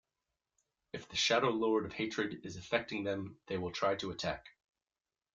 [0.93, 4.47] If the Shadowlord of Hatred is affecting them, they will try to attack.